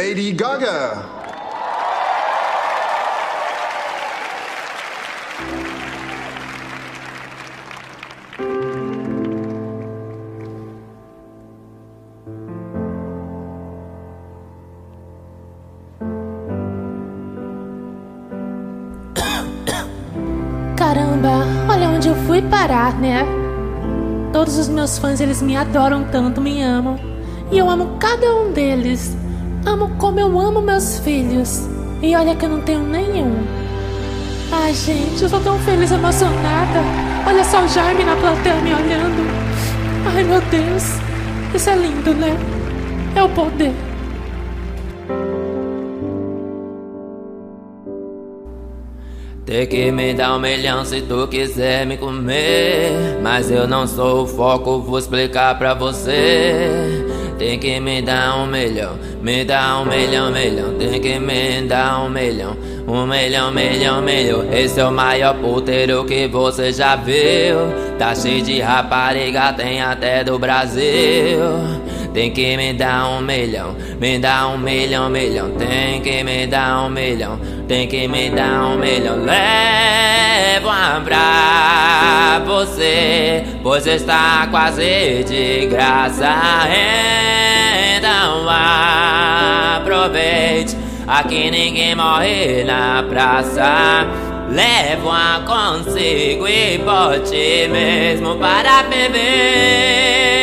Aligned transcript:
Lady 0.00 0.32
Gaga. 0.32 0.96
Caramba, 20.78 21.28
olha 21.68 21.90
onde 21.90 22.08
eu 22.08 22.14
fui 22.26 22.40
parar, 22.40 22.98
né? 22.98 23.26
Todos 24.32 24.56
os 24.56 24.66
meus 24.66 24.98
fãs, 24.98 25.20
eles 25.20 25.42
me 25.42 25.58
adoram 25.58 26.04
tanto, 26.04 26.40
me 26.40 26.62
amam. 26.62 26.98
E 27.52 27.58
eu 27.58 27.68
amo 27.68 27.98
cada 27.98 28.34
um 28.34 28.50
deles. 28.50 29.19
Amo 29.66 29.90
como 29.98 30.18
eu 30.18 30.38
amo 30.38 30.60
meus 30.62 30.98
filhos. 31.00 31.68
E 32.02 32.16
olha 32.16 32.34
que 32.34 32.44
eu 32.44 32.48
não 32.48 32.60
tenho 32.62 32.82
nenhum. 32.82 33.44
Ai, 34.52 34.72
gente, 34.72 35.22
eu 35.22 35.30
tô 35.30 35.38
tão 35.40 35.58
feliz, 35.60 35.92
emocionada. 35.92 36.80
Olha 37.26 37.44
só 37.44 37.62
o 37.62 37.68
Jaime 37.68 38.02
na 38.04 38.16
plateia 38.16 38.56
me 38.56 38.74
olhando. 38.74 39.30
Ai, 40.14 40.24
meu 40.24 40.40
Deus. 40.40 40.84
Isso 41.54 41.70
é 41.70 41.76
lindo, 41.76 42.14
né? 42.14 42.36
É 43.14 43.22
o 43.22 43.28
poder. 43.28 43.72
Tem 49.44 49.66
que 49.66 49.90
me 49.90 50.14
dar 50.14 50.36
um 50.36 50.38
milhão 50.38 50.84
se 50.84 51.02
tu 51.02 51.28
quiser 51.28 51.84
me 51.84 51.96
comer. 51.96 53.18
Mas 53.22 53.50
eu 53.50 53.68
não 53.68 53.86
sou 53.86 54.22
o 54.22 54.26
foco, 54.26 54.80
vou 54.80 54.98
explicar 54.98 55.58
pra 55.58 55.74
você. 55.74 57.04
Tem 57.40 57.58
que 57.58 57.80
me 57.80 58.02
dar 58.02 58.36
um 58.36 58.46
milhão, 58.46 58.98
me 59.22 59.46
dá 59.46 59.80
um 59.80 59.86
milhão, 59.86 60.30
milhão. 60.30 60.74
Tem 60.74 61.00
que 61.00 61.18
me 61.18 61.62
dar 61.62 62.04
um 62.04 62.10
milhão, 62.10 62.54
um 62.86 63.06
milhão, 63.06 63.50
milhão, 63.50 64.02
milhão. 64.02 64.52
Esse 64.52 64.78
é 64.78 64.84
o 64.84 64.92
maior 64.92 65.34
puteiro 65.36 66.04
que 66.04 66.28
você 66.28 66.70
já 66.70 66.96
viu. 66.96 67.56
Tá 67.98 68.14
cheio 68.14 68.42
de 68.42 68.60
rapariga, 68.60 69.54
tem 69.54 69.80
até 69.80 70.22
do 70.22 70.38
Brasil. 70.38 71.40
Tem 72.12 72.32
que 72.32 72.56
me 72.56 72.72
dar 72.72 73.08
um 73.08 73.20
milhão, 73.20 73.76
me 74.00 74.18
dá 74.18 74.48
um 74.48 74.58
milhão, 74.58 75.08
milhão. 75.08 75.52
Tem 75.52 76.00
que 76.00 76.24
me 76.24 76.44
dar 76.46 76.82
um 76.82 76.90
milhão, 76.90 77.38
tem 77.68 77.86
que 77.86 78.08
me 78.08 78.30
dar 78.30 78.66
um 78.66 78.76
milhão. 78.76 79.24
Levo 79.24 80.68
uma 80.68 81.00
pra 81.04 82.42
você, 82.44 83.44
pois 83.62 83.86
está 83.86 84.48
quase 84.50 85.24
de 85.24 85.66
graça. 85.66 86.34
Então 87.96 88.44
aproveite, 89.76 90.76
aqui 91.06 91.48
ninguém 91.48 91.94
morre 91.94 92.64
na 92.64 93.04
praça. 93.08 94.04
Levo 94.50 95.10
a 95.10 95.42
consigo 95.46 96.48
e 96.48 96.76
bote 96.78 97.68
mesmo 97.70 98.34
para 98.36 98.82
beber. 98.82 100.40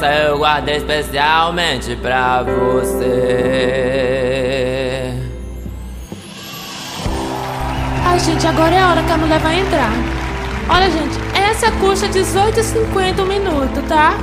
Essa 0.00 0.14
eu 0.14 0.38
guardei 0.38 0.76
especialmente 0.76 1.94
pra 1.96 2.42
você. 2.42 3.12
Ai, 8.06 8.18
gente, 8.18 8.46
agora 8.46 8.74
é 8.74 8.80
a 8.80 8.88
hora 8.88 9.02
que 9.02 9.12
a 9.12 9.18
mulher 9.18 9.38
vai 9.40 9.60
entrar. 9.60 9.92
Olha, 10.70 10.90
gente, 10.90 11.18
essa 11.34 11.70
custa 11.72 12.06
R$18,50 12.06 13.20
um 13.20 13.26
minuto, 13.26 13.86
tá? 13.88 14.14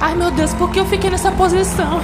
Ai, 0.00 0.14
meu 0.14 0.30
Deus, 0.30 0.54
por 0.54 0.70
que 0.70 0.78
eu 0.78 0.86
fiquei 0.86 1.10
nessa 1.10 1.32
posição? 1.32 2.00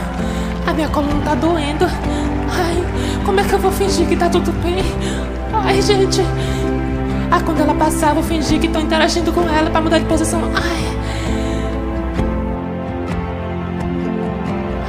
A 0.67 0.73
minha 0.73 0.89
coluna 0.89 1.25
tá 1.25 1.37
doendo. 1.37 1.85
Ai, 1.85 2.85
como 3.25 3.39
é 3.39 3.45
que 3.45 3.53
eu 3.53 3.61
vou 3.61 3.71
fingir 3.71 4.09
que 4.09 4.17
tá 4.17 4.29
tudo 4.29 4.51
bem? 4.61 4.83
Ai, 5.53 5.81
gente. 5.83 6.21
Ah, 7.31 7.39
quando 7.47 7.61
ela 7.61 7.75
passar, 7.75 8.13
vou 8.13 8.25
fingir 8.25 8.59
que 8.59 8.67
tô 8.67 8.81
interagindo 8.81 9.33
com 9.33 9.49
ela 9.49 9.71
pra 9.71 9.81
mudar 9.81 10.01
de 10.01 10.07
posição. 10.07 10.41
Ai. 10.53 10.98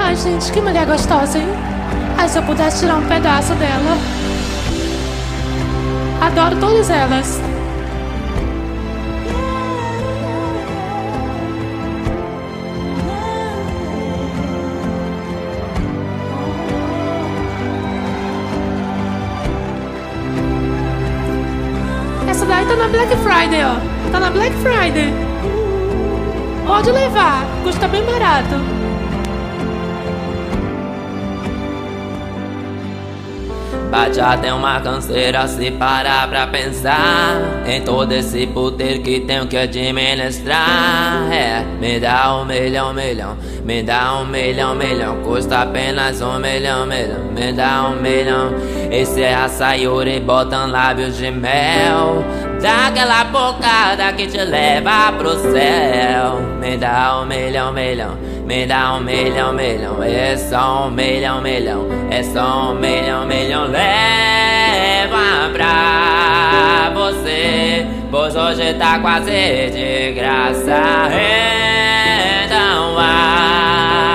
Ai, 0.09 0.16
gente, 0.16 0.52
que 0.52 0.59
mulher 0.59 0.88
gostosa, 0.88 1.38
hein? 1.38 1.47
Ai, 2.18 2.28
se 2.28 2.40
eu 2.40 2.42
pudesse 2.42 2.80
tirar 2.80 2.96
um 2.96 3.06
pedaço 3.08 3.53
dela. 3.53 3.96
Adoro 6.20 6.59
todas 6.59 6.90
elas. 6.90 7.40
Essa 22.28 22.48
daí 22.48 22.66
tá 22.66 22.75
na 22.75 22.88
Black 22.88 23.16
Friday, 23.18 23.64
ó. 23.64 24.12
Tá 24.12 24.19
na 24.19 24.31
Black 24.31 24.56
Friday. 24.56 25.14
Pode 26.66 26.92
levar, 26.92 27.46
custa 27.64 27.88
bem 27.88 28.03
barato. 28.03 28.78
Bate 33.89 34.22
até 34.22 34.53
uma 34.53 34.79
canseira 34.81 35.47
se 35.47 35.72
parar 35.72 36.27
pra 36.29 36.45
pensar 36.45 37.41
Em 37.66 37.81
todo 37.81 38.11
esse 38.11 38.45
poder 38.45 39.00
que 39.00 39.22
tenho 39.22 39.47
que 39.47 39.57
administrar. 39.57 41.27
É, 41.31 41.66
me 41.79 42.00
dá 42.00 42.35
um 42.35 42.45
milhão, 42.45 42.94
milhão 42.94 43.35
Me 43.63 43.81
dá 43.81 44.13
um 44.19 44.25
milhão, 44.25 44.75
milhão 44.75 45.17
Custa 45.23 45.61
apenas 45.61 46.22
um 46.22 46.38
milhão, 46.38 46.85
milhão 46.85 47.31
Me 47.33 47.51
dá 47.51 47.89
um 47.89 47.95
milhão. 47.95 48.53
Esse 48.91 49.23
é 49.23 49.33
a 49.33 49.50
Sayuri 49.50 50.19
botando 50.19 50.71
lábios 50.71 51.17
de 51.17 51.31
mel 51.31 52.23
Dá 52.61 52.88
aquela 52.88 53.23
bocada 53.23 54.13
que 54.13 54.27
te 54.27 54.38
leva 54.38 55.11
pro 55.13 55.31
céu 55.39 56.28
Me 56.69 56.78
dá 56.78 57.19
um 57.19 57.25
milhão, 57.25 57.74
milhão. 57.74 58.16
Me 58.46 58.68
dá 58.68 58.94
um 58.94 59.00
milhão, 59.00 59.53
milhão. 59.53 60.03
É 60.03 60.38
só 60.38 60.85
um 60.85 60.91
milhão, 60.91 61.41
milhão. 61.41 61.88
É 62.12 62.22
só 62.22 62.69
um 62.69 62.75
milhão, 62.75 63.25
milhão. 63.25 63.66
Leva 63.72 65.50
pra 65.52 66.91
você 66.94 67.88
Pois 68.12 68.35
hoje 68.35 68.75
tá 68.75 69.00
quase 69.00 69.31
de 69.31 70.12
graça. 70.12 71.09
Então 72.46 72.96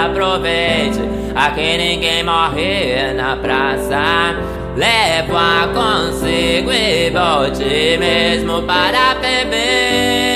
aproveite. 0.05 1.01
Aqui 1.35 1.77
ninguém 1.77 2.23
morre 2.23 3.15
na 3.15 3.37
praça. 3.37 4.37
Leva 4.77 5.71
consigo 5.75 6.71
e 6.71 7.11
volte 7.11 7.99
mesmo 7.99 8.63
para 8.63 9.17
beber. 9.17 10.34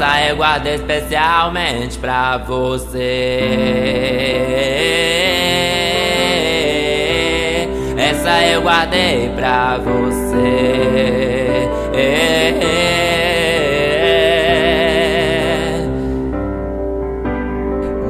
Essa 0.00 0.28
eu 0.28 0.36
guardei 0.36 0.76
especialmente 0.76 1.98
pra 1.98 2.38
você. 2.38 3.40
Essa 7.98 8.46
eu 8.46 8.62
guardei 8.62 9.28
pra 9.36 9.76
você. 9.76 11.68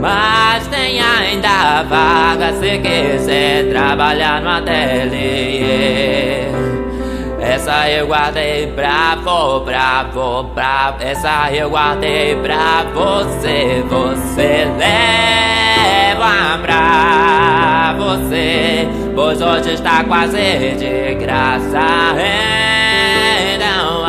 Mas 0.00 0.68
tem 0.68 1.00
ainda 1.00 1.82
vaga 1.82 2.52
se 2.52 2.78
quiser 2.78 3.68
trabalhar 3.68 4.40
no 4.40 4.50
ateliê. 4.50 5.10
Essa 7.50 7.90
eu 7.90 8.06
guardei 8.06 8.68
pra 8.68 9.16
vô, 9.16 9.60
pra 9.60 10.94
Essa 11.00 11.52
eu 11.52 11.68
guardei 11.68 12.36
pra 12.36 12.84
você 12.94 13.84
Você 13.88 14.68
leva 14.78 16.58
pra 16.62 17.96
você. 17.98 18.88
Pois 19.16 19.40
hoje 19.40 19.74
está 19.74 20.04
quase 20.04 20.76
de 20.78 21.16
graça 21.16 22.14
Então 23.56 24.04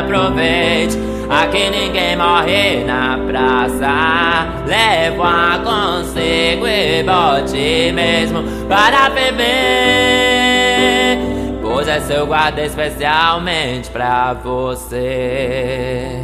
aproveite. 0.00 0.98
Aqui 1.30 1.70
ninguém 1.70 2.16
morre 2.16 2.84
na 2.84 3.18
praça. 3.26 4.46
Levo 4.66 5.22
a 5.22 5.58
consigo 5.64 6.66
e 6.66 7.02
bote 7.02 7.92
mesmo 7.94 8.42
para 8.68 9.08
beber 9.08 10.39
Pois 11.90 12.04
essa 12.04 12.12
eu 12.12 12.24
guardei 12.24 12.66
especialmente 12.66 13.90
pra 13.90 14.32
você. 14.34 16.20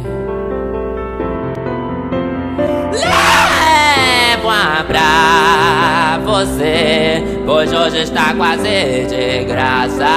Levo 2.93 4.47
pra 4.87 6.21
você 6.23 7.21
Pois 7.45 7.73
hoje 7.73 8.03
está 8.03 8.33
quase 8.33 9.07
de 9.09 9.43
graça. 9.43 10.07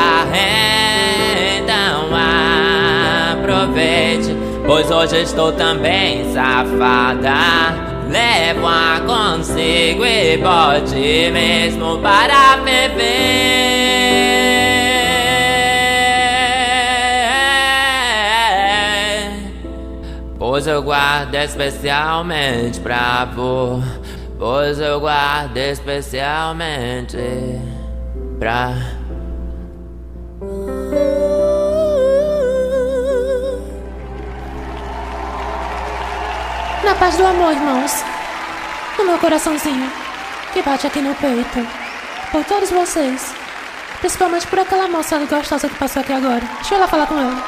Então 1.59 2.11
aproveite 3.33 4.37
Pois 4.65 4.89
hoje 4.89 5.23
estou 5.23 5.51
também 5.51 6.33
safada. 6.33 7.35
Levo 8.09 8.61
levar 8.61 9.01
consigo 9.01 10.05
e 10.05 10.37
bote 10.37 11.31
mesmo 11.33 11.99
para 11.99 12.57
beber. 12.59 13.81
Pois 20.61 20.69
eu 20.69 20.83
guardo 20.83 21.35
especialmente 21.37 22.81
pra 22.81 23.25
vô. 23.25 23.81
Pois 24.39 24.79
eu 24.79 25.01
guardo 25.01 25.57
especialmente 25.57 27.17
pra. 28.39 28.75
Na 36.85 36.95
paz 36.95 37.17
do 37.17 37.25
amor, 37.25 37.53
irmãos. 37.53 38.05
No 38.99 39.07
meu 39.07 39.19
coraçãozinho, 39.19 39.91
que 40.53 40.61
bate 40.61 40.87
aqui 40.87 41.01
no 41.01 41.15
peito. 41.15 41.67
Por 42.31 42.45
todos 42.45 42.71
vocês. 42.71 43.35
Principalmente 44.01 44.47
por 44.47 44.59
aquela 44.59 44.89
moça 44.89 45.19
gostosa 45.21 45.71
que 45.71 45.79
passou 45.79 46.03
aqui 46.03 46.13
agora. 46.13 46.43
Deixa 46.57 46.75
eu 46.75 46.81
lá 46.81 46.87
falar 46.87 47.07
com 47.07 47.19
ela. 47.19 47.43